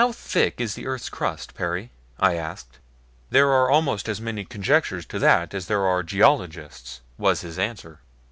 [0.01, 2.79] "How thick is the Earth's crust, Perry?" I asked.
[3.29, 7.59] "There are almost as many conjectures as to that as there are geologists," was his
[7.59, 7.99] answer.